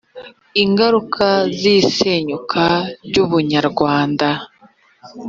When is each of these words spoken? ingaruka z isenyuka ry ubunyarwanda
ingaruka 0.63 1.25
z 1.57 1.59
isenyuka 1.77 2.63
ry 3.05 3.15
ubunyarwanda 3.23 4.27